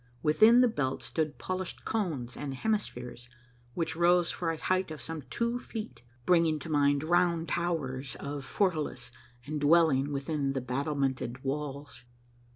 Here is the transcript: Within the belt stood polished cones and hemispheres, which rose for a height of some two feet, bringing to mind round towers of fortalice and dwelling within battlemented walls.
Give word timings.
Within 0.23 0.61
the 0.61 0.67
belt 0.67 1.03
stood 1.03 1.37
polished 1.37 1.85
cones 1.85 2.35
and 2.35 2.55
hemispheres, 2.55 3.29
which 3.75 3.95
rose 3.95 4.31
for 4.31 4.49
a 4.49 4.57
height 4.57 4.89
of 4.89 4.99
some 4.99 5.21
two 5.29 5.59
feet, 5.59 6.01
bringing 6.25 6.57
to 6.57 6.71
mind 6.71 7.03
round 7.03 7.47
towers 7.49 8.15
of 8.15 8.43
fortalice 8.43 9.11
and 9.45 9.61
dwelling 9.61 10.11
within 10.11 10.53
battlemented 10.53 11.43
walls. 11.43 12.03